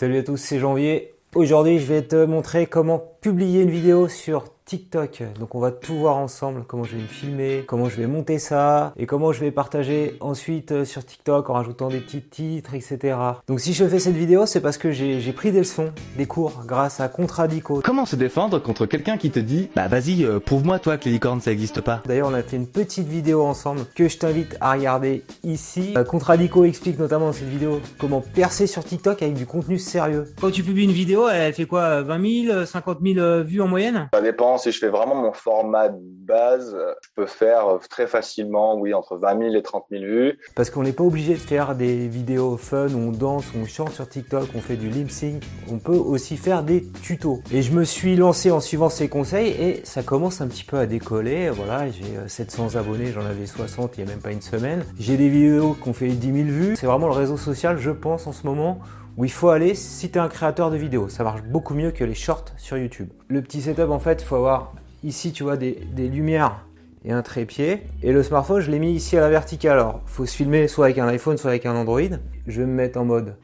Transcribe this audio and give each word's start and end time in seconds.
Salut 0.00 0.16
à 0.16 0.22
tous, 0.22 0.38
c'est 0.38 0.58
Janvier. 0.58 1.12
Aujourd'hui, 1.34 1.78
je 1.78 1.84
vais 1.84 2.00
te 2.00 2.24
montrer 2.24 2.66
comment 2.66 2.98
publier 3.20 3.60
une 3.60 3.70
vidéo 3.70 4.08
sur 4.08 4.44
TikTok. 4.70 5.24
Donc 5.40 5.56
on 5.56 5.58
va 5.58 5.72
tout 5.72 5.96
voir 5.96 6.16
ensemble, 6.16 6.62
comment 6.64 6.84
je 6.84 6.94
vais 6.94 7.02
me 7.02 7.08
filmer, 7.08 7.64
comment 7.66 7.88
je 7.88 7.96
vais 7.96 8.06
monter 8.06 8.38
ça 8.38 8.92
et 8.96 9.04
comment 9.04 9.32
je 9.32 9.40
vais 9.40 9.50
partager 9.50 10.16
ensuite 10.20 10.70
euh, 10.70 10.84
sur 10.84 11.04
TikTok 11.04 11.50
en 11.50 11.54
rajoutant 11.54 11.88
des 11.88 11.98
petits 11.98 12.22
titres, 12.22 12.76
etc. 12.76 13.16
Donc 13.48 13.58
si 13.58 13.72
je 13.72 13.84
fais 13.84 13.98
cette 13.98 14.14
vidéo, 14.14 14.46
c'est 14.46 14.60
parce 14.60 14.78
que 14.78 14.92
j'ai 14.92 15.32
pris 15.32 15.50
des 15.50 15.58
leçons, 15.58 15.90
des 16.16 16.26
cours 16.26 16.62
grâce 16.66 17.00
à 17.00 17.08
Contradico. 17.08 17.80
Comment 17.84 18.06
se 18.06 18.14
défendre 18.14 18.60
contre 18.60 18.86
quelqu'un 18.86 19.16
qui 19.16 19.32
te 19.32 19.40
dit 19.40 19.70
Bah 19.74 19.88
vas-y, 19.88 20.24
euh, 20.24 20.38
prouve-moi 20.38 20.78
toi 20.78 20.98
que 20.98 21.06
les 21.06 21.10
licornes 21.10 21.40
ça 21.40 21.50
existe 21.50 21.80
pas 21.80 22.00
D'ailleurs, 22.06 22.28
on 22.28 22.34
a 22.34 22.42
fait 22.44 22.56
une 22.56 22.68
petite 22.68 23.08
vidéo 23.08 23.42
ensemble 23.42 23.80
que 23.96 24.06
je 24.06 24.18
t'invite 24.18 24.56
à 24.60 24.74
regarder 24.74 25.24
ici. 25.42 25.94
Euh, 25.96 26.04
Contradico 26.04 26.64
explique 26.64 27.00
notamment 27.00 27.26
dans 27.26 27.32
cette 27.32 27.48
vidéo 27.48 27.80
comment 27.98 28.20
percer 28.20 28.68
sur 28.68 28.84
TikTok 28.84 29.20
avec 29.20 29.34
du 29.34 29.46
contenu 29.46 29.80
sérieux. 29.80 30.26
Quand 30.40 30.52
tu 30.52 30.62
publies 30.62 30.84
une 30.84 30.92
vidéo, 30.92 31.28
elle 31.28 31.54
fait 31.54 31.66
quoi 31.66 32.02
20 32.02 32.44
000, 32.46 32.66
50 32.66 32.98
000 33.02 33.42
vues 33.42 33.62
en 33.62 33.66
moyenne? 33.66 34.08
Ça 34.14 34.22
dépend 34.22 34.59
si 34.60 34.72
je 34.72 34.78
fais 34.78 34.88
vraiment 34.88 35.14
mon 35.14 35.32
format 35.32 35.88
de 35.88 35.98
base, 36.00 36.76
je 37.02 37.08
peux 37.14 37.26
faire 37.26 37.78
très 37.88 38.06
facilement, 38.06 38.76
oui, 38.76 38.94
entre 38.94 39.16
20 39.16 39.38
000 39.38 39.54
et 39.54 39.62
30 39.62 39.86
000 39.90 40.04
vues. 40.04 40.38
Parce 40.54 40.70
qu'on 40.70 40.82
n'est 40.82 40.92
pas 40.92 41.04
obligé 41.04 41.34
de 41.34 41.38
faire 41.38 41.74
des 41.74 42.06
vidéos 42.08 42.56
fun 42.56 42.88
où 42.88 42.98
on 42.98 43.10
danse, 43.10 43.46
on 43.60 43.66
chante 43.66 43.90
sur 43.90 44.08
TikTok, 44.08 44.48
on 44.54 44.60
fait 44.60 44.76
du 44.76 44.88
lip 44.88 45.10
sync. 45.10 45.42
On 45.70 45.78
peut 45.78 45.92
aussi 45.96 46.36
faire 46.36 46.62
des 46.62 46.84
tutos. 47.02 47.40
Et 47.52 47.62
je 47.62 47.72
me 47.72 47.84
suis 47.84 48.16
lancé 48.16 48.50
en 48.50 48.60
suivant 48.60 48.88
ces 48.88 49.08
conseils 49.08 49.50
et 49.50 49.80
ça 49.84 50.02
commence 50.02 50.40
un 50.40 50.48
petit 50.48 50.64
peu 50.64 50.78
à 50.78 50.86
décoller. 50.86 51.50
Voilà, 51.50 51.90
j'ai 51.90 52.28
700 52.28 52.76
abonnés, 52.76 53.12
j'en 53.12 53.24
avais 53.24 53.46
60 53.46 53.96
il 53.96 54.04
n'y 54.04 54.10
a 54.10 54.14
même 54.14 54.22
pas 54.22 54.32
une 54.32 54.42
semaine. 54.42 54.84
J'ai 54.98 55.16
des 55.16 55.28
vidéos 55.28 55.74
qui 55.74 55.88
ont 55.88 55.92
fait 55.92 56.08
10 56.08 56.26
000 56.32 56.36
vues. 56.48 56.76
C'est 56.76 56.86
vraiment 56.86 57.06
le 57.06 57.14
réseau 57.14 57.36
social, 57.36 57.78
je 57.78 57.90
pense, 57.90 58.26
en 58.26 58.32
ce 58.32 58.46
moment 58.46 58.80
où 59.20 59.24
il 59.26 59.30
faut 59.30 59.50
aller 59.50 59.74
si 59.74 60.10
tu 60.10 60.16
es 60.16 60.20
un 60.20 60.28
créateur 60.28 60.70
de 60.70 60.78
vidéos. 60.78 61.10
Ça 61.10 61.24
marche 61.24 61.42
beaucoup 61.42 61.74
mieux 61.74 61.90
que 61.90 62.04
les 62.04 62.14
shorts 62.14 62.46
sur 62.56 62.78
YouTube. 62.78 63.10
Le 63.28 63.42
petit 63.42 63.60
setup, 63.60 63.90
en 63.90 63.98
fait, 63.98 64.22
il 64.22 64.24
faut 64.24 64.36
avoir 64.36 64.72
Ici, 65.04 65.32
tu 65.32 65.42
vois 65.42 65.58
des, 65.58 65.74
lumières 65.96 66.64
et 67.04 67.12
un 67.12 67.20
trépied. 67.20 67.82
Et 68.02 68.12
le 68.12 68.22
smartphone, 68.22 68.60
je 68.60 68.70
l'ai 68.70 68.78
mis 68.78 68.92
ici 68.92 69.18
à 69.18 69.20
la 69.20 69.28
verticale. 69.28 69.72
Alors, 69.72 70.00
il 70.06 70.10
faut 70.10 70.24
se 70.24 70.34
filmer 70.34 70.68
soit 70.68 70.86
avec 70.86 70.96
un 70.96 71.06
iPhone, 71.06 71.36
soit 71.36 71.50
avec 71.50 71.66
un 71.66 71.74
Android. 71.74 72.00
Je 72.46 72.62
vais 72.62 72.66
me 72.66 72.72
mettre 72.72 72.98
en 72.98 73.04
mode 73.04 73.36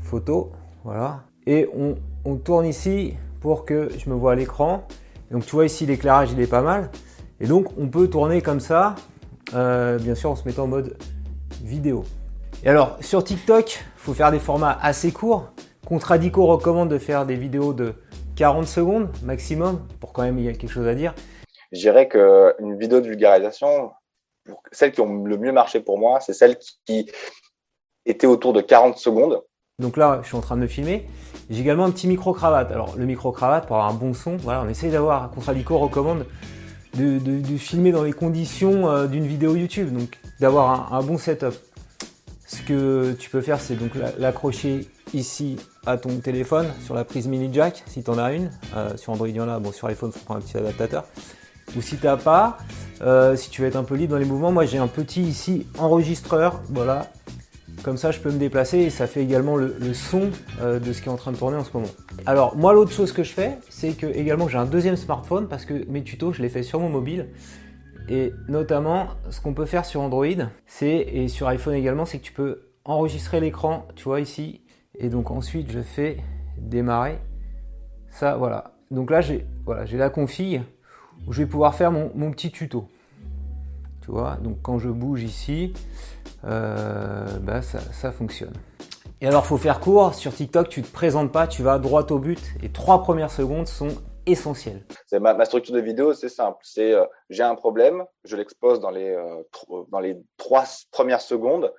photo. 0.00 0.52
Voilà. 0.82 1.24
Et 1.46 1.68
on, 2.24 2.36
tourne 2.36 2.64
ici 2.64 3.14
pour 3.40 3.66
que 3.66 3.90
je 3.98 4.08
me 4.08 4.14
vois 4.14 4.32
à 4.32 4.34
l'écran. 4.34 4.86
Donc, 5.30 5.44
tu 5.44 5.52
vois 5.52 5.66
ici, 5.66 5.84
l'éclairage, 5.84 6.32
il 6.32 6.40
est 6.40 6.46
pas 6.46 6.62
mal. 6.62 6.90
Et 7.38 7.46
donc, 7.46 7.66
on 7.78 7.88
peut 7.88 8.08
tourner 8.08 8.40
comme 8.40 8.60
ça. 8.60 8.94
Euh, 9.52 9.98
bien 9.98 10.14
sûr, 10.14 10.30
en 10.30 10.36
se 10.36 10.46
mettant 10.46 10.64
en 10.64 10.68
mode 10.68 10.96
vidéo. 11.62 12.04
Et 12.64 12.68
alors, 12.68 12.96
sur 13.00 13.24
TikTok, 13.24 13.72
il 13.72 14.00
faut 14.00 14.14
faire 14.14 14.30
des 14.30 14.38
formats 14.38 14.78
assez 14.80 15.10
courts. 15.10 15.50
Contradico 15.84 16.46
recommande 16.46 16.88
de 16.90 16.98
faire 16.98 17.26
des 17.26 17.34
vidéos 17.34 17.72
de 17.72 17.94
40 18.36 18.66
secondes 18.66 19.08
maximum 19.24 19.84
pour 19.98 20.12
quand 20.12 20.22
même 20.22 20.38
il 20.38 20.44
y 20.44 20.48
a 20.48 20.52
quelque 20.52 20.70
chose 20.70 20.86
à 20.86 20.94
dire. 20.94 21.12
Je 21.72 21.80
dirais 21.80 22.08
qu'une 22.08 22.78
vidéo 22.78 23.00
de 23.00 23.08
vulgarisation, 23.08 23.90
celles 24.70 24.92
qui 24.92 25.00
ont 25.00 25.24
le 25.24 25.36
mieux 25.38 25.50
marché 25.50 25.80
pour 25.80 25.98
moi, 25.98 26.20
c'est 26.20 26.34
celles 26.34 26.56
qui 26.86 27.10
étaient 28.06 28.28
autour 28.28 28.52
de 28.52 28.60
40 28.60 28.96
secondes. 28.96 29.42
Donc 29.80 29.96
là, 29.96 30.20
je 30.22 30.28
suis 30.28 30.36
en 30.36 30.40
train 30.40 30.56
de 30.56 30.62
me 30.62 30.68
filmer. 30.68 31.08
J'ai 31.50 31.62
également 31.62 31.84
un 31.84 31.90
petit 31.90 32.06
micro-cravate. 32.06 32.70
Alors, 32.70 32.94
le 32.96 33.06
micro-cravate, 33.06 33.66
pour 33.66 33.76
avoir 33.76 33.90
un 33.90 33.94
bon 33.94 34.14
son, 34.14 34.36
voilà, 34.36 34.62
on 34.62 34.68
essaye 34.68 34.90
d'avoir, 34.90 35.30
Contradico 35.30 35.78
recommande 35.78 36.26
de, 36.94 37.18
de, 37.18 37.56
filmer 37.56 37.90
dans 37.90 38.04
les 38.04 38.12
conditions 38.12 38.88
euh, 38.88 39.06
d'une 39.06 39.26
vidéo 39.26 39.56
YouTube, 39.56 39.92
donc 39.92 40.18
d'avoir 40.40 40.92
un, 40.92 40.98
un, 40.98 41.02
bon 41.02 41.18
setup. 41.18 41.54
Ce 42.52 42.60
que 42.60 43.12
tu 43.18 43.30
peux 43.30 43.40
faire, 43.40 43.58
c'est 43.62 43.76
donc 43.76 43.92
l'accrocher 44.18 44.86
ici 45.14 45.56
à 45.86 45.96
ton 45.96 46.18
téléphone 46.18 46.66
sur 46.84 46.94
la 46.94 47.02
prise 47.02 47.26
mini 47.26 47.48
jack 47.50 47.82
si 47.86 48.02
tu 48.02 48.10
en 48.10 48.18
as 48.18 48.34
une. 48.34 48.50
Euh, 48.76 48.94
sur 48.98 49.14
Android 49.14 49.26
il 49.26 49.38
bon 49.38 49.72
sur 49.72 49.88
iPhone 49.88 50.12
il 50.14 50.18
faut 50.18 50.24
prendre 50.26 50.40
un 50.40 50.42
petit 50.42 50.58
adaptateur. 50.58 51.06
Ou 51.74 51.80
si 51.80 51.96
tu 51.96 52.04
n'as 52.04 52.18
pas, 52.18 52.58
euh, 53.00 53.36
si 53.36 53.48
tu 53.48 53.62
veux 53.62 53.68
être 53.68 53.76
un 53.76 53.84
peu 53.84 53.94
libre 53.94 54.12
dans 54.12 54.18
les 54.18 54.26
mouvements, 54.26 54.52
moi 54.52 54.66
j'ai 54.66 54.76
un 54.76 54.86
petit 54.86 55.22
ici 55.22 55.66
enregistreur, 55.78 56.60
voilà. 56.68 57.10
Comme 57.84 57.96
ça 57.96 58.10
je 58.10 58.20
peux 58.20 58.30
me 58.30 58.38
déplacer 58.38 58.80
et 58.80 58.90
ça 58.90 59.06
fait 59.06 59.22
également 59.22 59.56
le, 59.56 59.94
son 59.94 60.28
euh, 60.60 60.78
de 60.78 60.92
ce 60.92 61.00
qui 61.00 61.08
est 61.08 61.12
en 61.12 61.16
train 61.16 61.32
de 61.32 61.38
tourner 61.38 61.56
en 61.56 61.64
ce 61.64 61.70
moment. 61.72 61.88
Alors 62.26 62.54
moi 62.54 62.74
l'autre 62.74 62.92
chose 62.92 63.12
que 63.12 63.22
je 63.22 63.32
fais, 63.32 63.56
c'est 63.70 63.92
que 63.92 64.06
également 64.06 64.46
j'ai 64.46 64.58
un 64.58 64.66
deuxième 64.66 64.96
smartphone 64.96 65.48
parce 65.48 65.64
que 65.64 65.86
mes 65.88 66.02
tutos 66.02 66.34
je 66.34 66.42
les 66.42 66.50
fais 66.50 66.62
sur 66.62 66.80
mon 66.80 66.90
mobile. 66.90 67.28
Et 68.08 68.32
notamment, 68.48 69.08
ce 69.30 69.40
qu'on 69.40 69.54
peut 69.54 69.66
faire 69.66 69.84
sur 69.84 70.00
Android, 70.00 70.26
c'est 70.66 70.96
et 70.96 71.28
sur 71.28 71.48
iPhone 71.48 71.74
également, 71.74 72.04
c'est 72.04 72.18
que 72.18 72.24
tu 72.24 72.32
peux 72.32 72.62
enregistrer 72.84 73.40
l'écran, 73.40 73.86
tu 73.94 74.04
vois 74.04 74.20
ici, 74.20 74.62
et 74.98 75.08
donc 75.08 75.30
ensuite, 75.30 75.70
je 75.70 75.80
fais 75.80 76.18
démarrer. 76.58 77.18
Ça, 78.10 78.36
voilà. 78.36 78.74
Donc 78.90 79.10
là, 79.10 79.20
j'ai 79.20 79.46
voilà, 79.64 79.84
la 79.84 80.10
config 80.10 80.62
où 81.26 81.32
je 81.32 81.42
vais 81.42 81.48
pouvoir 81.48 81.74
faire 81.74 81.92
mon, 81.92 82.30
petit 82.30 82.50
tuto. 82.50 82.88
Tu 84.02 84.10
vois, 84.10 84.36
donc 84.42 84.58
quand 84.62 84.78
je 84.78 84.88
bouge 84.88 85.22
ici, 85.22 85.72
euh, 86.44 87.38
bah, 87.38 87.62
ça, 87.62 88.12
fonctionne. 88.12 88.54
Et 89.20 89.26
alors, 89.28 89.46
faut 89.46 89.56
faire 89.56 89.78
court. 89.78 90.14
Sur 90.14 90.34
TikTok, 90.34 90.68
tu 90.68 90.82
te 90.82 90.92
présentes 90.92 91.30
pas, 91.30 91.46
tu 91.46 91.62
vas 91.62 91.78
droit 91.78 92.04
au 92.10 92.18
but. 92.18 92.54
Et 92.62 92.68
trois 92.68 93.02
premières 93.02 93.30
secondes 93.30 93.68
sont 93.68 93.88
essentielles. 94.26 94.84
Ma, 95.12 95.34
ma, 95.34 95.44
structure 95.44 95.74
de 95.74 95.80
vidéo, 95.80 96.14
c'est 96.14 96.28
simple. 96.28 96.58
C'est 96.62 96.92
euh, 96.92 97.04
j'ai 97.30 97.42
un 97.42 97.54
problème, 97.54 98.04
je 98.24 98.36
l'expose 98.36 98.80
dans 98.80 98.90
les 98.90 99.10
euh, 99.10 99.42
dans 99.90 100.00
les 100.00 100.16
trois 100.36 100.64
premières 100.90 101.20
secondes. 101.20 101.72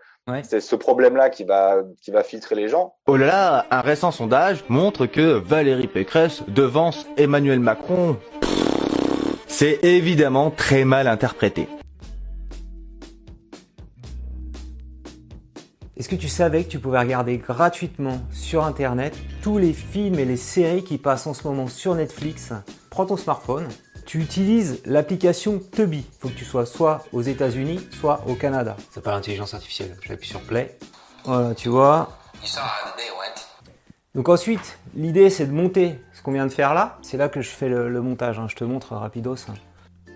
C'est 0.44 0.62
ce 0.62 0.78
problème-là 0.78 1.30
qui 1.30 1.44
va, 1.44 1.82
qui 2.02 2.12
va 2.12 2.24
filtrer 2.24 2.56
les 2.56 2.70
gens. 2.70 2.96
Oh 3.08 3.18
là 3.18 3.26
là, 3.26 3.66
un 3.72 3.82
récent 3.82 4.12
sondage 4.12 4.64
montre 4.70 5.06
que 5.06 5.34
Valérie 5.34 5.88
Pécresse 5.88 6.44
devance 6.48 7.06
Emmanuel 7.18 7.60
Macron. 7.60 8.18
C'est 9.48 9.84
évidemment 9.84 10.50
très 10.50 10.86
mal 10.86 11.08
interprété. 11.08 11.68
Que 16.18 16.22
tu 16.22 16.30
savais 16.30 16.64
que 16.64 16.70
tu 16.70 16.80
pouvais 16.80 17.00
regarder 17.00 17.38
gratuitement 17.38 18.20
sur 18.32 18.64
Internet 18.64 19.18
tous 19.42 19.58
les 19.58 19.74
films 19.74 20.20
et 20.20 20.26
les 20.26 20.38
séries 20.38 20.84
qui 20.84 21.00
passent 21.00 21.26
en 21.26 21.34
ce 21.34 21.48
moment 21.48 21.68
sur 21.68 21.96
Netflix? 21.96 22.54
Prends 22.92 23.08
ton 23.08 23.18
smartphone, 23.18 23.68
tu 24.06 24.20
utilises 24.20 24.82
l'application 24.86 25.60
Tubi. 25.72 26.06
Il 26.08 26.20
faut 26.20 26.28
que 26.28 26.36
tu 26.36 26.46
sois 26.46 26.68
soit 26.68 27.04
aux 27.14 27.24
États-Unis, 27.24 27.80
soit 28.00 28.24
au 28.28 28.36
Canada. 28.36 28.78
C'est 28.92 29.02
pas 29.02 29.12
l'intelligence 29.12 29.56
artificielle. 29.56 29.96
J'appuie 30.04 30.28
sur 30.28 30.42
Play. 30.42 30.78
Voilà, 31.26 31.56
tu 31.56 31.70
vois. 31.70 32.10
Donc 34.14 34.30
ensuite, 34.30 34.78
l'idée 34.96 35.32
c'est 35.32 35.48
de 35.48 35.52
monter 35.52 36.00
ce 36.14 36.22
qu'on 36.22 36.34
vient 36.34 36.46
de 36.46 36.52
faire 36.52 36.76
là. 36.76 37.00
C'est 37.02 37.18
là 37.18 37.28
que 37.28 37.42
je 37.42 37.50
fais 37.50 37.70
le, 37.70 38.02
montage. 38.02 38.38
Hein. 38.38 38.46
Je 38.50 38.56
te 38.56 38.64
montre 38.64 38.94
rapidos. 38.96 39.38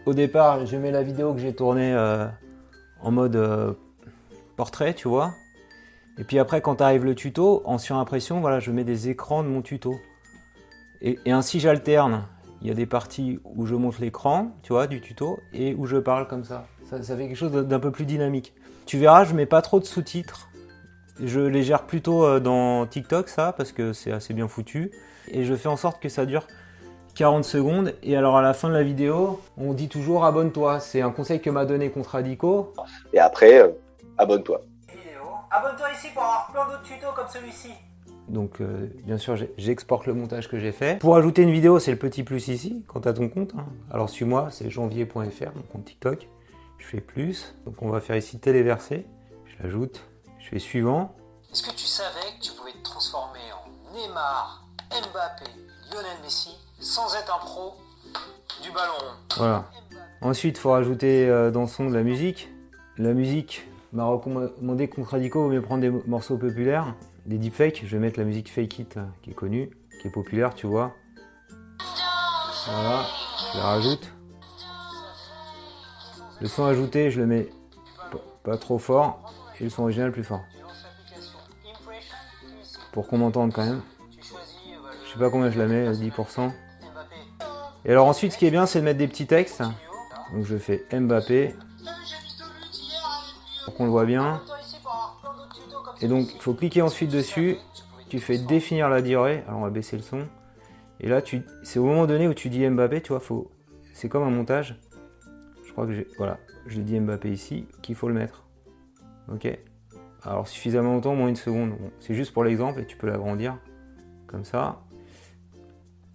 Au 0.06 0.14
départ, 0.14 0.64
je 0.68 0.78
mets 0.78 0.92
la 0.92 1.02
vidéo 1.02 1.34
que 1.34 1.40
j'ai 1.40 1.56
tournée 1.56 1.94
euh, 1.94 2.28
en 3.02 3.12
mode 3.12 3.36
euh, 3.36 3.74
portrait, 4.56 4.94
tu 4.94 5.08
vois. 5.08 5.34
Et 6.18 6.24
puis 6.24 6.40
après, 6.40 6.62
quand 6.62 6.82
arrive 6.82 7.06
le 7.06 7.16
tuto, 7.16 7.62
en 7.66 7.78
surimpression, 7.78 8.40
voilà, 8.42 8.60
je 8.60 8.72
mets 8.72 8.84
des 8.84 9.10
écrans 9.10 9.44
de 9.44 9.48
mon 9.48 9.62
tuto. 9.62 9.96
et 11.02 11.32
ainsi 11.32 11.60
j'alterne 11.60 12.26
il 12.62 12.68
y 12.68 12.72
a 12.72 12.74
des 12.74 12.86
parties 12.86 13.40
où 13.44 13.66
je 13.66 13.76
montre 13.76 14.02
l'écran, 14.02 14.52
tu 14.64 14.74
vois, 14.74 14.88
du 14.88 15.02
tuto, 15.02 15.40
et 15.54 15.76
où 15.76 15.86
je 15.86 15.98
parle 15.98 16.28
comme 16.28 16.44
ça. 16.44 16.66
Ça, 16.90 17.00
fait 17.00 17.28
quelque 17.28 17.36
chose 17.36 17.52
d'un 17.52 17.80
peu 17.80 17.92
plus 17.92 18.06
dynamique. 18.06 18.54
Tu 18.86 18.98
verras, 18.98 19.26
je 19.26 19.34
mets 19.34 19.46
pas 19.46 19.62
trop 19.62 19.80
de 19.80 19.86
sous-titres. 19.86 20.50
Je 21.22 21.40
les 21.42 21.64
gère 21.64 21.84
plutôt 21.84 22.26
euh, 22.26 22.40
dans 22.40 22.86
TikTok, 22.86 23.30
ça, 23.30 23.54
parce 23.56 23.72
que 23.72 23.94
c'est 23.94 24.12
assez 24.12 24.34
bien 24.34 24.48
foutu. 24.48 24.92
Et 25.30 25.44
je 25.44 25.54
fais 25.56 25.68
en 25.68 25.76
sorte 25.76 26.02
que 26.02 26.10
ça 26.10 26.26
dure 26.26 26.48
40 27.16 27.44
secondes. 27.44 27.94
Et 28.04 28.16
alors 28.16 28.38
à 28.38 28.42
la 28.42 28.54
fin 28.54 28.70
de 28.70 28.74
la 28.74 28.84
vidéo, 28.84 29.42
on 29.58 29.74
dit 29.74 29.90
toujours 29.90 30.26
abonne-toi. 30.26 30.80
C'est 30.80 31.02
un 31.02 31.12
conseil 31.12 31.42
que 31.42 31.50
m'a 31.50 31.66
donné 31.66 31.90
Contradico. 31.90 32.74
Et 33.14 33.20
après, 33.20 33.62
euh, 33.62 33.70
abonne-toi. 34.18 34.62
Abonne-toi 35.52 35.92
ici 35.94 36.08
pour 36.14 36.24
avoir 36.24 36.52
plein 36.52 36.66
d'autres 36.66 36.84
tutos 36.84 37.12
comme 37.16 37.28
celui-ci. 37.28 37.72
Donc 38.28 38.60
euh, 38.60 38.90
bien 39.06 39.18
sûr, 39.18 39.38
j'exporte 39.58 40.06
le 40.06 40.14
montage 40.14 40.50
que 40.50 40.60
j'ai 40.60 40.72
fait. 40.72 41.00
Pour 41.00 41.16
ajouter 41.16 41.44
une 41.44 41.52
vidéo, 41.52 41.80
c'est 41.80 41.92
le 41.92 41.98
petit 41.98 42.24
plus 42.24 42.50
ici, 42.50 42.84
quand 42.88 43.02
tu 43.02 43.08
as 43.08 43.14
ton 43.14 43.30
compte. 43.30 43.54
Hein. 43.58 43.66
Alors 43.92 44.10
suis-moi, 44.10 44.50
c'est 44.52 44.70
janvier.fr, 44.70 45.56
mon 45.56 45.62
compte 45.72 45.86
TikTok. 45.86 46.28
Je 46.78 46.86
fais 46.86 47.02
plus. 47.02 47.56
Donc 47.66 47.82
on 47.82 47.90
va 47.90 48.02
faire 48.02 48.18
ici 48.18 48.40
téléversé. 48.40 49.06
Je 49.46 49.64
l'ajoute. 49.64 50.02
Je 50.40 50.50
fais 50.50 50.60
suivant. 50.60 51.16
Est-ce 51.52 51.64
que 51.64 51.72
tu 51.72 51.86
savais 51.86 52.38
que 52.38 52.44
tu 52.44 52.52
pouvais 52.52 52.74
te 52.74 52.84
transformer 52.84 53.40
en 53.54 53.94
Neymar, 53.94 54.68
Mbappé, 54.92 55.50
Lionel 55.92 56.18
Messi 56.24 56.58
sans 56.80 57.16
être 57.16 57.34
un 57.36 57.40
pro 57.40 57.76
du 58.62 58.72
ballon 58.72 59.16
Voilà. 59.38 59.66
Ensuite, 60.22 60.58
il 60.58 60.60
faut 60.60 60.72
rajouter 60.72 61.28
euh, 61.28 61.52
dans 61.52 61.62
le 61.62 61.68
son 61.68 61.90
de 61.90 61.94
la 61.94 62.04
musique. 62.04 62.50
La 62.98 63.14
musique 63.14 63.68
m'a 63.94 64.06
recommandé 64.06 64.88
Contradico 64.88 65.44
vaut 65.44 65.50
mieux 65.50 65.62
prendre 65.62 65.82
des 65.82 65.90
morceaux 65.90 66.38
populaires 66.38 66.96
des 67.28 67.38
deepfakes, 67.38 67.84
je 67.86 67.98
vais 67.98 68.00
mettre 68.00 68.20
la 68.20 68.26
musique 68.26 68.50
Fake 68.50 68.80
It 68.80 69.00
qui 69.22 69.32
est 69.32 69.34
connue, 69.34 69.70
qui 70.02 70.08
est 70.08 70.12
populaire, 70.12 70.56
tu 70.56 70.66
vois. 70.66 70.94
Voilà, 72.70 73.06
je 73.54 73.58
la 73.58 73.64
rajoute. 73.64 74.14
Le 76.40 76.48
son 76.48 76.66
ajouté, 76.66 77.12
je 77.12 77.20
le 77.20 77.28
mets 77.28 77.50
pas 78.44 78.58
trop 78.58 78.78
fort 78.78 79.34
et 79.60 79.66
le 79.66 79.70
son 79.70 79.84
original 79.84 80.12
plus 80.12 80.24
fort. 80.24 80.42
pour 82.94 83.08
qu'on 83.08 83.18
m'entende 83.18 83.54
quand 83.54 83.66
même. 83.66 83.82
Je 85.06 85.14
sais 85.14 85.20
pas 85.20 85.30
combien 85.30 85.52
je 85.52 85.60
la 85.60 85.68
mets, 85.68 85.92
10%. 85.92 86.52
Et 87.86 87.92
alors 87.92 88.08
ensuite, 88.08 88.32
ce 88.32 88.38
qui 88.38 88.46
est 88.46 88.52
bien, 88.52 88.66
c'est 88.66 88.80
de 88.80 88.86
mettre 88.86 89.00
des 89.00 89.08
petits 89.08 89.28
textes. 89.28 89.62
Donc 90.34 90.46
je 90.46 90.58
fais 90.58 90.86
Mbappé. 90.92 91.56
Qu'on 93.76 93.86
le 93.86 93.92
voit 93.92 94.06
bien. 94.06 94.42
Et 96.02 96.08
donc, 96.08 96.34
il 96.34 96.42
faut 96.42 96.54
cliquer 96.54 96.82
ensuite 96.82 97.12
dessus. 97.12 97.58
Tu 98.10 98.20
fais 98.20 98.38
définir 98.38 98.90
la 98.90 99.02
durée. 99.02 99.44
Alors 99.48 99.60
on 99.60 99.64
va 99.64 99.70
baisser 99.70 99.98
le 99.98 100.02
son. 100.02 100.28
Et 101.00 101.08
là, 101.08 101.22
tu, 101.22 101.44
c'est 101.64 101.80
au 101.80 101.86
moment 101.86 102.06
donné 102.06 102.28
où 102.28 102.34
tu 102.34 102.50
dis 102.50 102.68
Mbappé, 102.68 103.02
tu 103.02 103.10
vois, 103.10 103.20
faut, 103.20 103.52
c'est 103.94 104.10
comme 104.10 104.24
un 104.24 104.30
montage. 104.30 104.80
Je 105.66 105.72
crois 105.72 105.86
que 105.86 105.94
j'ai, 105.94 106.08
voilà, 106.18 106.38
je 106.66 106.82
dis 106.82 107.00
Mbappé 107.00 107.32
ici, 107.32 107.68
qu'il 107.82 107.96
faut 107.96 108.08
le 108.08 108.16
mettre. 108.16 108.44
Ok. 109.32 109.48
Alors 110.24 110.48
suffisamment 110.48 110.94
longtemps, 110.94 111.16
moins 111.16 111.28
une 111.28 111.36
seconde. 111.36 111.74
c'est 112.00 112.16
juste 112.16 112.34
pour 112.34 112.44
l'exemple 112.44 112.80
et 112.82 112.86
tu 112.86 112.98
peux 112.98 113.08
l'agrandir 113.08 113.58
comme 114.26 114.44
ça. 114.44 114.82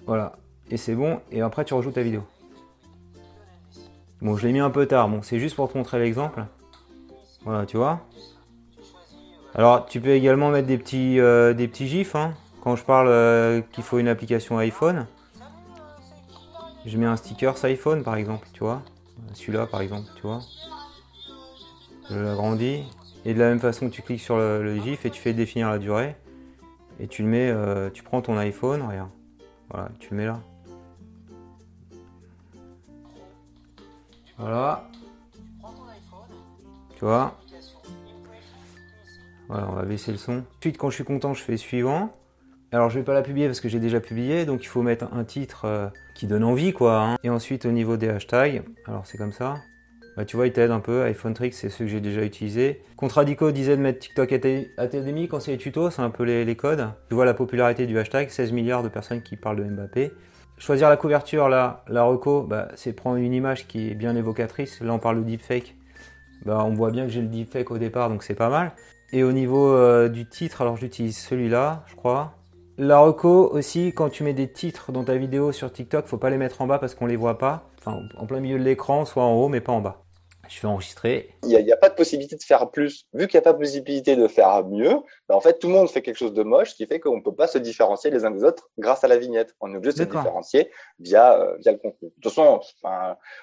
Voilà. 0.06 0.36
Et 0.70 0.76
c'est 0.76 0.94
bon. 0.94 1.20
Et 1.30 1.40
après, 1.40 1.64
tu 1.64 1.74
rejoutes 1.74 1.94
ta 1.94 2.02
vidéo. 2.02 2.22
Bon, 4.20 4.36
je 4.36 4.46
l'ai 4.46 4.52
mis 4.52 4.60
un 4.60 4.70
peu 4.70 4.86
tard. 4.86 5.08
Bon, 5.08 5.22
c'est 5.22 5.38
juste 5.38 5.56
pour 5.56 5.70
te 5.70 5.78
montrer 5.78 5.98
l'exemple. 5.98 6.44
Voilà, 7.44 7.66
tu 7.66 7.76
vois. 7.76 8.00
Alors, 9.54 9.86
tu 9.86 10.00
peux 10.00 10.10
également 10.10 10.50
mettre 10.50 10.66
des 10.66 10.78
petits, 10.78 11.20
euh, 11.20 11.52
des 11.52 11.68
petits 11.68 11.88
gifs. 11.88 12.14
Hein. 12.14 12.34
Quand 12.62 12.76
je 12.76 12.84
parle 12.84 13.08
euh, 13.08 13.60
qu'il 13.72 13.84
faut 13.84 13.98
une 13.98 14.08
application 14.08 14.56
iPhone, 14.58 15.06
je 16.86 16.96
mets 16.96 17.06
un 17.06 17.16
sticker 17.16 17.54
iPhone 17.64 18.02
par 18.02 18.16
exemple, 18.16 18.48
tu 18.52 18.60
vois. 18.60 18.82
Celui-là 19.34 19.66
par 19.66 19.80
exemple, 19.80 20.08
tu 20.16 20.22
vois. 20.22 20.40
Je 22.08 22.18
l'agrandis. 22.18 22.84
Et 23.24 23.34
de 23.34 23.38
la 23.38 23.48
même 23.48 23.60
façon, 23.60 23.88
tu 23.88 24.02
cliques 24.02 24.20
sur 24.20 24.36
le, 24.36 24.78
GIF 24.80 25.06
et 25.06 25.10
tu 25.10 25.20
fais 25.20 25.32
définir 25.32 25.70
la 25.70 25.78
durée. 25.78 26.16
Et 26.98 27.06
tu 27.06 27.22
le 27.22 27.28
mets, 27.28 27.50
euh, 27.50 27.90
tu 27.90 28.02
prends 28.02 28.20
ton 28.20 28.36
iPhone, 28.36 28.82
regarde. 28.82 29.10
Voilà, 29.70 29.88
tu 29.98 30.10
le 30.10 30.16
mets 30.16 30.26
là. 30.26 30.40
Voilà. 34.38 34.88
Voilà, 39.48 39.68
on 39.68 39.74
va 39.74 39.82
baisser 39.82 40.12
le 40.12 40.18
son. 40.18 40.44
Ensuite, 40.58 40.78
quand 40.78 40.88
je 40.88 40.94
suis 40.94 41.04
content, 41.04 41.34
je 41.34 41.42
fais 41.42 41.56
suivant. 41.56 42.10
Alors 42.70 42.88
je 42.88 42.98
vais 42.98 43.04
pas 43.04 43.12
la 43.12 43.20
publier 43.20 43.48
parce 43.48 43.60
que 43.60 43.68
j'ai 43.68 43.80
déjà 43.80 44.00
publié, 44.00 44.46
donc 44.46 44.62
il 44.62 44.66
faut 44.66 44.80
mettre 44.80 45.12
un 45.12 45.24
titre 45.24 45.66
euh, 45.66 45.88
qui 46.14 46.26
donne 46.26 46.42
envie 46.42 46.72
quoi. 46.72 47.02
Hein. 47.02 47.16
Et 47.22 47.28
ensuite 47.28 47.66
au 47.66 47.70
niveau 47.70 47.98
des 47.98 48.08
hashtags, 48.08 48.62
alors 48.86 49.06
c'est 49.06 49.18
comme 49.18 49.32
ça. 49.32 49.56
Bah, 50.16 50.24
tu 50.24 50.36
vois, 50.36 50.46
il 50.46 50.52
t'aide 50.52 50.70
un 50.70 50.80
peu. 50.80 51.02
iPhone 51.04 51.34
Tricks, 51.34 51.54
c'est 51.54 51.68
ceux 51.68 51.84
que 51.84 51.90
j'ai 51.90 52.00
déjà 52.00 52.22
utilisés. 52.22 52.82
Contradico 52.96 53.50
disait 53.50 53.76
de 53.76 53.82
mettre 53.82 53.98
TikTok 53.98 54.32
Academy 54.32 55.28
quand 55.28 55.40
c'est 55.40 55.52
les 55.52 55.58
tutos, 55.58 55.90
c'est 55.90 56.02
un 56.02 56.10
peu 56.10 56.24
les, 56.24 56.56
codes. 56.56 56.88
Tu 57.08 57.14
vois 57.14 57.24
la 57.24 57.34
popularité 57.34 57.86
du 57.86 57.98
hashtag, 57.98 58.28
16 58.28 58.52
milliards 58.52 58.82
de 58.82 58.88
personnes 58.88 59.22
qui 59.22 59.36
parlent 59.36 59.56
de 59.56 59.64
Mbappé. 59.64 60.12
Choisir 60.58 60.88
la 60.90 60.96
couverture, 60.96 61.48
là, 61.48 61.82
la 61.88 62.04
reco, 62.04 62.42
bah, 62.42 62.68
c'est 62.74 62.92
prendre 62.92 63.16
une 63.16 63.32
image 63.32 63.66
qui 63.66 63.90
est 63.90 63.94
bien 63.94 64.14
évocatrice. 64.14 64.80
Là, 64.80 64.92
on 64.92 64.98
parle 64.98 65.18
de 65.18 65.24
deepfake. 65.24 65.74
Bah, 66.44 66.64
on 66.64 66.74
voit 66.74 66.90
bien 66.90 67.04
que 67.04 67.10
j'ai 67.12 67.20
le 67.20 67.28
deepfake 67.28 67.70
au 67.70 67.78
départ, 67.78 68.08
donc 68.08 68.22
c'est 68.22 68.34
pas 68.34 68.48
mal. 68.48 68.72
Et 69.12 69.24
au 69.24 69.32
niveau 69.32 69.68
euh, 69.68 70.08
du 70.08 70.26
titre, 70.26 70.62
alors 70.62 70.76
j'utilise 70.76 71.18
celui-là, 71.18 71.84
je 71.86 71.94
crois. 71.94 72.34
La 72.78 72.98
reco 72.98 73.50
aussi, 73.52 73.92
quand 73.92 74.08
tu 74.08 74.24
mets 74.24 74.32
des 74.32 74.50
titres 74.50 74.92
dans 74.92 75.04
ta 75.04 75.16
vidéo 75.16 75.52
sur 75.52 75.70
TikTok, 75.72 76.06
faut 76.06 76.16
pas 76.16 76.30
les 76.30 76.38
mettre 76.38 76.62
en 76.62 76.66
bas 76.66 76.78
parce 76.78 76.94
qu'on 76.94 77.06
les 77.06 77.16
voit 77.16 77.38
pas. 77.38 77.68
Enfin, 77.78 78.00
en 78.16 78.26
plein 78.26 78.40
milieu 78.40 78.58
de 78.58 78.64
l'écran, 78.64 79.04
soit 79.04 79.24
en 79.24 79.34
haut, 79.34 79.48
mais 79.48 79.60
pas 79.60 79.72
en 79.72 79.80
bas. 79.80 80.01
Je 80.52 80.58
fais 80.58 80.66
enregistrer. 80.66 81.30
Il 81.44 81.48
n'y 81.48 81.72
a, 81.72 81.76
pas 81.78 81.88
de 81.88 81.94
possibilité 81.94 82.36
de 82.36 82.42
faire 82.42 82.70
plus. 82.70 83.06
Vu 83.14 83.26
qu'il 83.26 83.38
n'y 83.38 83.42
a 83.42 83.42
pas 83.42 83.54
de 83.54 83.58
possibilité 83.58 84.16
de 84.16 84.28
faire 84.28 84.66
mieux, 84.66 84.98
ben, 85.26 85.34
en 85.34 85.40
fait, 85.40 85.58
tout 85.58 85.68
le 85.68 85.72
monde 85.72 85.88
fait 85.88 86.02
quelque 86.02 86.18
chose 86.18 86.34
de 86.34 86.42
moche, 86.42 86.72
ce 86.72 86.74
qui 86.74 86.84
fait 86.86 87.00
qu'on 87.00 87.16
ne 87.16 87.22
peut 87.22 87.34
pas 87.34 87.46
se 87.46 87.56
différencier 87.56 88.10
les 88.10 88.26
uns 88.26 88.30
des 88.30 88.44
autres 88.44 88.68
grâce 88.78 89.02
à 89.02 89.08
la 89.08 89.16
vignette. 89.16 89.54
On 89.62 89.72
est 89.72 89.76
obligé 89.78 89.94
de 89.94 89.98
se 89.98 90.02
différencier 90.02 90.70
via, 91.00 91.40
euh, 91.40 91.56
via 91.60 91.72
le 91.72 91.78
contenu. 91.78 92.08
De 92.08 92.14
toute 92.20 92.34
façon, 92.34 92.60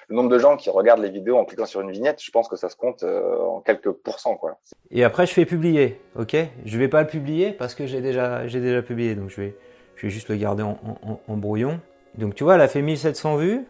le 0.08 0.14
nombre 0.14 0.28
de 0.28 0.38
gens 0.38 0.56
qui 0.56 0.70
regardent 0.70 1.02
les 1.02 1.10
vidéos 1.10 1.36
en 1.36 1.44
cliquant 1.44 1.66
sur 1.66 1.80
une 1.80 1.90
vignette, 1.90 2.22
je 2.22 2.30
pense 2.30 2.46
que 2.46 2.54
ça 2.54 2.68
se 2.68 2.76
compte 2.76 3.02
euh, 3.02 3.40
en 3.40 3.60
quelques 3.60 3.90
pourcents. 3.90 4.36
Quoi. 4.36 4.60
Et 4.92 5.02
après, 5.02 5.26
je 5.26 5.32
fais 5.32 5.46
publier. 5.46 6.00
ok? 6.16 6.36
Je 6.64 6.76
ne 6.76 6.80
vais 6.80 6.88
pas 6.88 7.00
le 7.00 7.08
publier 7.08 7.50
parce 7.50 7.74
que 7.74 7.88
j'ai 7.88 8.02
déjà, 8.02 8.46
déjà 8.46 8.82
publié. 8.82 9.16
Donc, 9.16 9.30
je 9.30 9.40
vais, 9.40 9.56
je 9.96 10.06
vais 10.06 10.10
juste 10.10 10.28
le 10.28 10.36
garder 10.36 10.62
en, 10.62 10.78
en 11.26 11.36
brouillon. 11.36 11.80
Donc, 12.14 12.36
tu 12.36 12.44
vois, 12.44 12.54
elle 12.54 12.60
a 12.60 12.68
fait 12.68 12.82
1700 12.82 13.36
vues. 13.36 13.66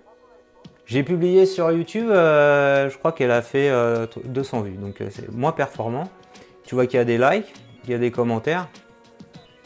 J'ai 0.86 1.02
publié 1.02 1.46
sur 1.46 1.70
YouTube, 1.70 2.08
euh, 2.10 2.90
je 2.90 2.98
crois 2.98 3.12
qu'elle 3.12 3.30
a 3.30 3.42
fait 3.42 3.70
200 4.24 4.58
euh, 4.58 4.62
vues, 4.62 4.76
donc 4.76 5.00
euh, 5.00 5.08
c'est 5.10 5.30
moins 5.30 5.52
performant. 5.52 6.10
Tu 6.64 6.74
vois 6.74 6.86
qu'il 6.86 6.98
y 6.98 7.00
a 7.00 7.04
des 7.04 7.18
likes, 7.18 7.52
il 7.84 7.90
y 7.90 7.94
a 7.94 7.98
des 7.98 8.10
commentaires. 8.10 8.68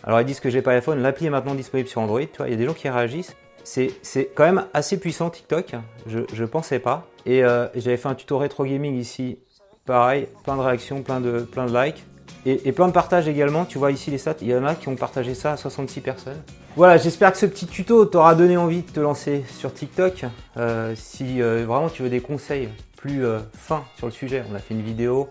Alors 0.03 0.21
ils 0.21 0.27
disent 0.27 0.41
que 0.41 0.51
j'ai 0.51 0.61
pas 0.61 0.73
iPhone, 0.73 1.01
l'appli 1.01 1.27
est 1.27 1.31
maintenant 1.31 1.55
disponible 1.55 1.89
sur 1.89 2.03
Android, 2.03 2.21
tu 2.21 2.37
vois, 2.37 2.49
il 2.49 2.51
y 2.51 2.55
a 2.55 2.59
des 2.59 2.67
gens 2.67 2.75
qui 2.75 2.89
réagissent. 2.89 3.37
C'est 3.63 3.91
quand 4.35 4.45
même 4.45 4.67
assez 4.75 5.01
puissant 5.01 5.31
TikTok, 5.31 5.75
je, 6.07 6.21
je 6.31 6.45
pensais 6.45 6.79
pas. 6.79 7.07
Et 7.25 7.41
j'avais 7.41 7.97
fait 7.97 8.09
un 8.09 8.15
tuto 8.15 8.37
rétro 8.37 8.67
gaming 8.67 8.95
ici, 8.97 9.39
pareil, 9.87 10.29
plein 10.45 10.57
de 10.57 10.61
réactions, 10.61 11.03
plein 11.03 11.21
de, 11.21 11.41
plein 11.41 11.65
de 11.65 11.75
likes. 11.75 12.05
Et, 12.47 12.73
plein 12.73 12.89
de 12.89 12.93
partages 12.93 13.27
également, 13.27 13.65
tu 13.65 13.79
vois 13.79 13.91
ici 13.91 14.11
les 14.11 14.19
stats, 14.19 14.37
il 14.43 14.49
y 14.49 14.55
en 14.55 14.65
a 14.65 14.75
qui 14.75 14.89
ont 14.89 14.97
partagé 14.97 15.35
ça 15.35 15.53
à 15.53 15.57
66 15.57 16.01
personnes. 16.03 16.43
Voilà, 16.77 16.99
j'espère 16.99 17.33
que 17.33 17.39
ce 17.39 17.47
petit 17.47 17.67
tuto 17.67 18.05
t'aura 18.05 18.35
donné 18.35 18.59
envie 18.59 18.83
de 18.83 18.91
te 18.91 19.01
lancer 19.01 19.45
sur 19.49 19.73
TikTok. 19.73 20.27
Euh, 20.59 20.93
si 20.95 21.41
euh, 21.41 21.65
vraiment 21.67 21.89
tu 21.89 22.03
veux 22.03 22.11
des 22.11 22.21
conseils 22.21 22.69
plus 22.99 23.25
euh, 23.25 23.39
fins 23.55 23.85
sur 23.97 24.07
le 24.07 24.13
sujet, 24.13 24.45
on 24.51 24.55
a 24.55 24.59
fait 24.59 24.75
une 24.75 24.83
vidéo 24.83 25.29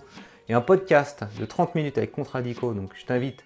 et 0.49 0.55
un 0.55 0.61
podcast 0.61 1.23
de 1.39 1.45
30 1.45 1.75
minutes 1.75 1.99
avec 1.99 2.11
Contradico, 2.11 2.73
donc 2.73 2.89
je 2.99 3.05
t'invite 3.05 3.43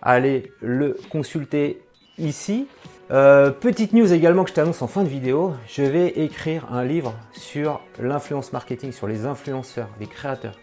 à 0.00 0.12
aller 0.12 0.50
le 0.62 0.96
consulter 1.10 1.82
ici. 2.16 2.68
petite 3.08 3.92
news 3.92 4.12
également 4.12 4.44
que 4.44 4.50
je 4.50 4.54
t'annonce 4.54 4.80
en 4.80 4.88
fin 4.88 5.02
de 5.02 5.08
vidéo, 5.08 5.54
je 5.68 5.82
vais 5.82 6.08
écrire 6.08 6.66
un 6.72 6.84
livre 6.84 7.14
sur 7.32 7.80
l'influence 7.98 8.52
marketing, 8.52 8.92
sur 8.92 9.06
les 9.06 9.26
influenceurs, 9.26 9.88
les 10.00 10.06
créateurs 10.06 10.56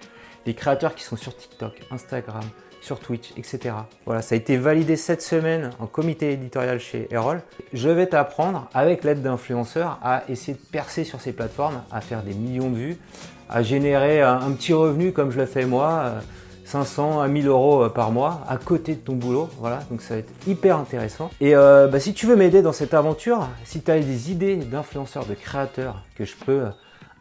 les 0.47 0.53
créateurs 0.53 0.95
qui 0.95 1.03
sont 1.03 1.17
sur 1.17 1.35
TikTok, 1.35 1.73
Instagram, 1.91 2.41
sur 2.81 2.99
Twitch, 2.99 3.33
etc. 3.35 3.75
Voilà, 4.05 4.21
ça 4.21 4.33
a 4.33 4.37
été 4.37 4.55
validé 4.55 4.95
cette 4.95 5.21
semaine 5.21 5.71
en 5.77 5.87
comité 5.87 6.31
éditorial 6.31 6.79
chez 6.79 7.07
Erol. 7.11 7.41
Je 7.73 7.89
vais 7.89 8.07
t'apprendre, 8.07 8.69
avec 8.73 9.03
l'aide 9.03 9.21
d'influenceurs, 9.21 9.99
à 10.01 10.23
essayer 10.29 10.53
de 10.53 10.71
percer 10.71 11.03
sur 11.03 11.19
ces 11.19 11.33
plateformes, 11.33 11.83
à 11.91 11.99
faire 11.99 12.23
des 12.23 12.33
millions 12.33 12.69
de 12.69 12.77
vues, 12.77 12.97
à 13.49 13.61
générer 13.61 14.21
un, 14.21 14.51
petit 14.51 14.71
revenu 14.71 15.11
comme 15.11 15.31
je 15.31 15.39
le 15.39 15.45
fais 15.45 15.65
moi, 15.65 16.13
500 16.63 17.19
euh, 17.19 17.23
à 17.23 17.27
1000 17.27 17.47
euros 17.47 17.83
euh, 17.83 17.89
par 17.89 18.11
mois, 18.13 18.41
à 18.47 18.55
côté 18.55 18.95
de 18.95 19.01
ton 19.01 19.15
boulot. 19.15 19.49
Voilà, 19.59 19.81
donc 19.91 20.01
ça 20.01 20.13
va 20.13 20.21
être 20.21 20.31
hyper 20.47 20.77
intéressant. 20.77 21.29
Et 21.41 21.57
euh, 21.57 21.87
bah, 21.87 21.99
si 21.99 22.13
tu 22.13 22.25
veux 22.25 22.37
m'aider 22.37 22.61
dans 22.61 22.71
cette 22.71 22.93
aventure, 22.93 23.49
si 23.65 23.81
tu 23.81 23.91
as 23.91 23.99
des 23.99 24.31
idées 24.31 24.55
d'influenceurs, 24.55 25.25
de 25.25 25.33
créateurs 25.33 26.03
que 26.15 26.23
je 26.23 26.35
peux 26.37 26.67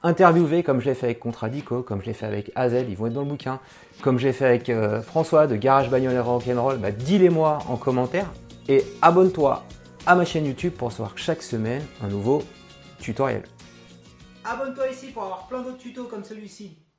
interviewer 0.06 0.62
comme 0.62 0.80
je 0.80 0.86
l'ai 0.86 0.94
fait 0.94 1.06
avec 1.06 1.18
Contradico, 1.18 1.82
comme 1.82 2.00
je 2.00 2.06
l'ai 2.06 2.14
fait 2.14 2.26
avec 2.26 2.52
Azel, 2.54 2.88
ils 2.88 2.96
vont 2.96 3.08
être 3.08 3.12
dans 3.12 3.22
le 3.22 3.28
bouquin, 3.28 3.60
comme 4.02 4.18
j'ai 4.18 4.32
fait 4.32 4.46
avec 4.46 4.70
euh, 4.70 5.02
François 5.02 5.46
de 5.46 5.56
Garage 5.56 5.90
Bagnole 5.90 6.18
Rock'n'Roll, 6.18 6.78
bah, 6.78 6.92
dis-les-moi 6.92 7.58
en 7.68 7.76
commentaire 7.76 8.30
et 8.68 8.84
abonne-toi 9.02 9.64
à 10.06 10.14
ma 10.14 10.25
chaîne 10.25 10.46
YouTube 10.46 10.72
pour 10.72 10.88
recevoir 10.88 11.18
chaque 11.18 11.42
semaine 11.42 11.82
un 12.02 12.08
nouveau 12.08 12.42
tutoriel. 13.00 13.42
Abonne-toi 14.44 14.88
ici 14.90 15.08
pour 15.08 15.25
avoir 15.25 15.48
plein 15.48 15.62
d'autres 15.62 15.78
tutos 15.78 16.04
comme 16.04 16.22
celui-ci. 16.22 16.78